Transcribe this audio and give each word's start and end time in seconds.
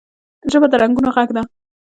ژبه 0.51 0.67
د 0.71 0.73
رنګونو 0.81 1.09
غږ 1.15 1.29
ده 1.35 1.41